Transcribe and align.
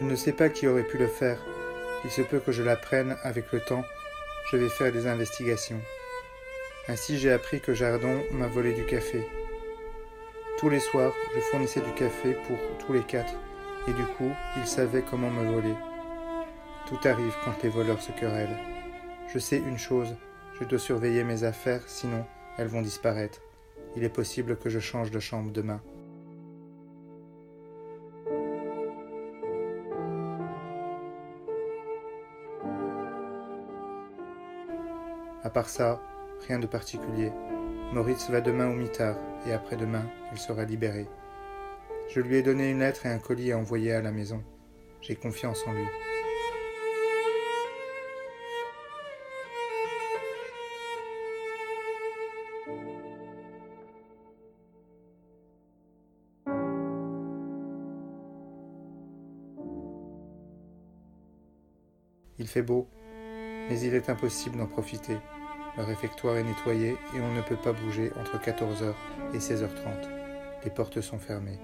Je 0.00 0.04
ne 0.04 0.14
sais 0.14 0.32
pas 0.32 0.48
qui 0.48 0.68
aurait 0.68 0.84
pu 0.84 0.96
le 0.96 1.08
faire. 1.08 1.38
Il 2.04 2.10
se 2.10 2.22
peut 2.22 2.38
que 2.38 2.52
je 2.52 2.62
l'apprenne 2.62 3.16
avec 3.24 3.50
le 3.52 3.60
temps. 3.60 3.84
Je 4.50 4.56
vais 4.56 4.68
faire 4.68 4.92
des 4.92 5.08
investigations. 5.08 5.80
Ainsi 6.86 7.18
j'ai 7.18 7.32
appris 7.32 7.60
que 7.60 7.74
Jardon 7.74 8.22
m'a 8.30 8.46
volé 8.46 8.72
du 8.72 8.86
café. 8.86 9.26
Tous 10.58 10.70
les 10.70 10.80
soirs, 10.80 11.12
je 11.34 11.40
fournissais 11.40 11.80
du 11.80 11.92
café 11.92 12.34
pour 12.46 12.56
tous 12.78 12.92
les 12.92 13.02
quatre, 13.02 13.34
et 13.88 13.92
du 13.92 14.04
coup, 14.04 14.30
il 14.56 14.66
savait 14.66 15.02
comment 15.02 15.30
me 15.30 15.52
voler. 15.52 15.74
Tout 16.86 16.98
arrive 17.04 17.34
quand 17.44 17.62
les 17.62 17.68
voleurs 17.68 18.00
se 18.00 18.12
querellent. 18.12 18.56
Je 19.32 19.38
sais 19.38 19.58
une 19.58 19.78
chose, 19.78 20.14
je 20.58 20.64
dois 20.64 20.78
surveiller 20.78 21.24
mes 21.24 21.44
affaires, 21.44 21.82
sinon 21.86 22.24
elles 22.56 22.68
vont 22.68 22.82
disparaître. 22.82 23.40
Il 23.96 24.04
est 24.04 24.08
possible 24.08 24.56
que 24.56 24.70
je 24.70 24.80
change 24.80 25.10
de 25.10 25.20
chambre 25.20 25.50
demain. 25.50 25.80
À 35.48 35.50
part 35.50 35.70
ça, 35.70 35.98
rien 36.46 36.58
de 36.58 36.66
particulier. 36.66 37.32
Moritz 37.94 38.28
va 38.28 38.42
demain 38.42 38.68
au 38.68 38.74
mitard 38.74 39.16
et 39.46 39.54
après-demain, 39.54 40.04
il 40.30 40.36
sera 40.38 40.66
libéré. 40.66 41.08
Je 42.10 42.20
lui 42.20 42.36
ai 42.36 42.42
donné 42.42 42.70
une 42.70 42.80
lettre 42.80 43.06
et 43.06 43.08
un 43.08 43.18
colis 43.18 43.50
à 43.50 43.56
envoyer 43.56 43.94
à 43.94 44.02
la 44.02 44.12
maison. 44.12 44.44
J'ai 45.00 45.16
confiance 45.16 45.64
en 45.66 45.72
lui. 45.72 45.86
Il 62.38 62.46
fait 62.46 62.60
beau, 62.60 62.86
mais 63.70 63.80
il 63.80 63.94
est 63.94 64.10
impossible 64.10 64.58
d'en 64.58 64.66
profiter. 64.66 65.16
Le 65.78 65.84
réfectoire 65.84 66.36
est 66.36 66.42
nettoyé 66.42 66.96
et 67.14 67.20
on 67.20 67.32
ne 67.32 67.40
peut 67.40 67.56
pas 67.56 67.72
bouger 67.72 68.10
entre 68.18 68.36
14h 68.36 68.94
et 69.32 69.38
16h30. 69.38 70.08
Les 70.64 70.70
portes 70.70 71.00
sont 71.00 71.18
fermées. 71.18 71.60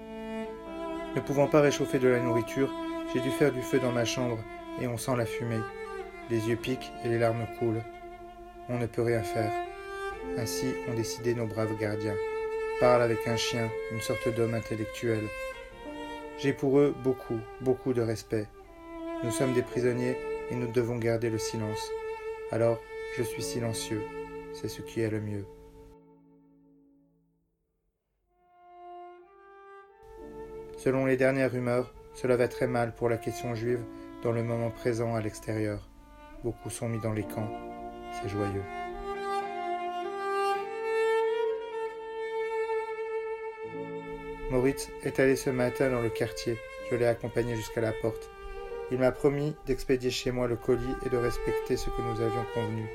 Ne 1.15 1.19
pouvant 1.21 1.47
pas 1.47 1.59
réchauffer 1.59 1.99
de 1.99 2.07
la 2.07 2.21
nourriture, 2.21 2.71
j'ai 3.13 3.19
dû 3.19 3.29
faire 3.29 3.51
du 3.51 3.61
feu 3.61 3.77
dans 3.79 3.91
ma 3.91 4.05
chambre 4.05 4.37
et 4.81 4.87
on 4.87 4.97
sent 4.97 5.17
la 5.17 5.25
fumée. 5.25 5.59
Les 6.29 6.47
yeux 6.47 6.55
piquent 6.55 6.91
et 7.03 7.09
les 7.09 7.19
larmes 7.19 7.45
coulent. 7.59 7.83
On 8.69 8.77
ne 8.77 8.85
peut 8.85 9.01
rien 9.01 9.21
faire. 9.21 9.51
Ainsi 10.37 10.67
ont 10.89 10.95
décidé 10.95 11.35
nos 11.35 11.45
braves 11.45 11.77
gardiens. 11.77 12.15
Parle 12.79 13.01
avec 13.01 13.27
un 13.27 13.35
chien, 13.35 13.69
une 13.91 14.01
sorte 14.01 14.33
d'homme 14.33 14.53
intellectuel. 14.53 15.23
J'ai 16.37 16.53
pour 16.53 16.79
eux 16.79 16.95
beaucoup, 17.03 17.39
beaucoup 17.61 17.93
de 17.93 18.01
respect. 18.01 18.47
Nous 19.23 19.31
sommes 19.31 19.53
des 19.53 19.61
prisonniers 19.61 20.17
et 20.51 20.55
nous 20.55 20.71
devons 20.71 20.97
garder 20.97 21.29
le 21.29 21.37
silence. 21.37 21.91
Alors, 22.51 22.79
je 23.15 23.23
suis 23.23 23.43
silencieux, 23.43 24.03
c'est 24.53 24.67
ce 24.67 24.81
qui 24.81 25.01
est 25.01 25.09
le 25.09 25.21
mieux. 25.21 25.45
Selon 30.77 31.05
les 31.05 31.17
dernières 31.17 31.51
rumeurs, 31.51 31.93
cela 32.13 32.37
va 32.37 32.47
très 32.47 32.67
mal 32.67 32.93
pour 32.93 33.09
la 33.09 33.17
question 33.17 33.55
juive 33.55 33.83
dans 34.23 34.31
le 34.31 34.43
moment 34.43 34.69
présent 34.69 35.15
à 35.15 35.21
l'extérieur. 35.21 35.89
Beaucoup 36.43 36.69
sont 36.69 36.89
mis 36.89 36.99
dans 36.99 37.13
les 37.13 37.23
camps, 37.23 37.49
c'est 38.13 38.29
joyeux. 38.29 38.63
Moritz 44.51 44.89
est 45.03 45.19
allé 45.19 45.35
ce 45.35 45.49
matin 45.49 45.89
dans 45.89 46.01
le 46.01 46.09
quartier, 46.09 46.57
je 46.91 46.95
l'ai 46.95 47.07
accompagné 47.07 47.55
jusqu'à 47.55 47.81
la 47.81 47.91
porte. 47.91 48.29
Il 48.91 48.99
m'a 48.99 49.11
promis 49.11 49.55
d'expédier 49.65 50.11
chez 50.11 50.31
moi 50.31 50.47
le 50.47 50.55
colis 50.55 50.95
et 51.05 51.09
de 51.09 51.17
respecter 51.17 51.75
ce 51.75 51.89
que 51.89 52.01
nous 52.01 52.21
avions 52.21 52.45
convenu. 52.53 52.87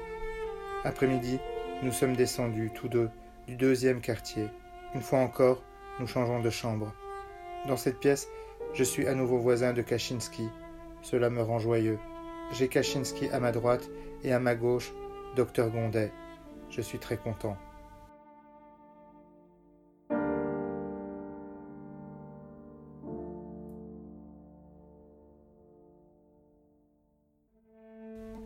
Après-midi, 0.84 1.40
nous 1.82 1.90
sommes 1.90 2.14
descendus, 2.14 2.70
tous 2.72 2.88
deux, 2.88 3.10
du 3.48 3.56
deuxième 3.56 4.00
quartier. 4.00 4.46
Une 4.94 5.00
fois 5.00 5.18
encore, 5.18 5.62
nous 5.98 6.06
changeons 6.06 6.40
de 6.40 6.50
chambre. 6.50 6.94
Dans 7.66 7.76
cette 7.76 7.98
pièce, 7.98 8.28
je 8.72 8.84
suis 8.84 9.08
à 9.08 9.14
nouveau 9.14 9.38
voisin 9.38 9.72
de 9.72 9.82
Kaczynski. 9.82 10.48
Cela 11.02 11.28
me 11.28 11.42
rend 11.42 11.58
joyeux. 11.58 11.98
J'ai 12.52 12.68
Kaczynski 12.68 13.28
à 13.30 13.40
ma 13.40 13.50
droite 13.50 13.88
et 14.22 14.32
à 14.32 14.38
ma 14.38 14.54
gauche, 14.54 14.92
docteur 15.34 15.70
Gondet. 15.70 16.12
Je 16.70 16.82
suis 16.82 16.98
très 16.98 17.16
content. 17.16 17.56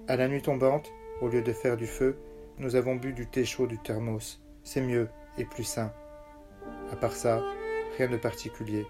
À 0.06 0.16
la 0.16 0.28
nuit 0.28 0.42
tombante, 0.42 0.92
au 1.22 1.28
lieu 1.28 1.40
de 1.40 1.52
faire 1.54 1.78
du 1.78 1.86
feu, 1.86 2.18
nous 2.58 2.76
avons 2.76 2.94
bu 2.94 3.14
du 3.14 3.26
thé 3.26 3.46
chaud 3.46 3.66
du 3.66 3.78
thermos. 3.78 4.38
C'est 4.62 4.82
mieux 4.82 5.08
et 5.38 5.46
plus 5.46 5.64
sain. 5.64 5.94
À 6.92 6.96
part 6.96 7.14
ça, 7.14 7.42
rien 7.96 8.08
de 8.08 8.18
particulier. 8.18 8.84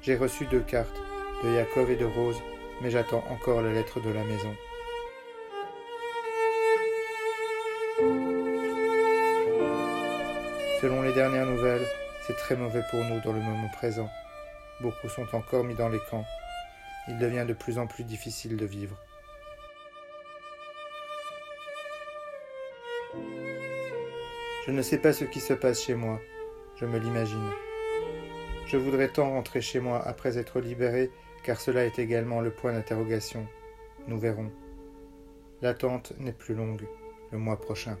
J'ai 0.00 0.16
reçu 0.16 0.46
deux 0.46 0.60
cartes, 0.60 1.02
de 1.42 1.50
Yakov 1.56 1.90
et 1.90 1.96
de 1.96 2.04
Rose, 2.04 2.40
mais 2.80 2.90
j'attends 2.90 3.24
encore 3.30 3.62
la 3.62 3.72
lettre 3.72 4.00
de 4.00 4.10
la 4.10 4.22
maison. 4.22 4.54
Selon 10.80 11.02
les 11.02 11.12
dernières 11.12 11.46
nouvelles, 11.46 11.86
c'est 12.26 12.36
très 12.36 12.56
mauvais 12.56 12.82
pour 12.90 13.04
nous 13.04 13.20
dans 13.20 13.32
le 13.32 13.40
moment 13.40 13.68
présent. 13.68 14.08
Beaucoup 14.80 15.08
sont 15.08 15.26
encore 15.34 15.64
mis 15.64 15.74
dans 15.74 15.88
les 15.88 16.00
camps. 16.10 16.24
Il 17.08 17.18
devient 17.18 17.44
de 17.46 17.52
plus 17.52 17.78
en 17.78 17.86
plus 17.86 18.04
difficile 18.04 18.56
de 18.56 18.64
vivre. 18.64 18.96
Je 24.66 24.70
ne 24.70 24.82
sais 24.82 24.98
pas 24.98 25.12
ce 25.12 25.24
qui 25.24 25.40
se 25.40 25.52
passe 25.52 25.82
chez 25.82 25.94
moi. 25.94 26.20
Je 26.76 26.86
me 26.86 26.98
l'imagine. 26.98 27.50
Je 28.66 28.76
voudrais 28.76 29.08
tant 29.08 29.30
rentrer 29.30 29.60
chez 29.60 29.80
moi 29.80 30.00
après 30.06 30.38
être 30.38 30.60
libéré, 30.60 31.10
car 31.42 31.60
cela 31.60 31.84
est 31.84 31.98
également 31.98 32.40
le 32.40 32.52
point 32.52 32.72
d'interrogation. 32.72 33.48
Nous 34.06 34.18
verrons. 34.18 34.52
L'attente 35.60 36.12
n'est 36.18 36.32
plus 36.32 36.54
longue. 36.54 36.86
Le 37.32 37.38
mois 37.38 37.60
prochain. 37.60 37.98